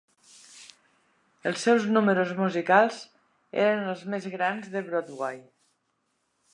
[1.49, 2.99] Els seus números musicals
[3.67, 5.43] eren els més grans de Broadway.